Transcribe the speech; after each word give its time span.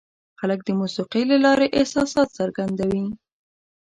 خلک 0.39 0.59
د 0.65 0.69
موسیقۍ 0.79 1.23
له 1.31 1.37
لارې 1.45 1.67
احساسات 1.77 2.27
څرګندوي. 2.39 3.03